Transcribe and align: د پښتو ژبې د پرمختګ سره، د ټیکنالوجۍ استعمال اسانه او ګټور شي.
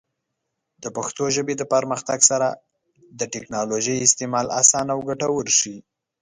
د 0.83 0.85
پښتو 0.97 1.23
ژبې 1.35 1.53
د 1.57 1.63
پرمختګ 1.73 2.19
سره، 2.29 2.47
د 3.19 3.21
ټیکنالوجۍ 3.33 3.97
استعمال 4.01 4.47
اسانه 4.61 4.91
او 4.95 4.99
ګټور 5.09 5.47
شي. 5.59 5.75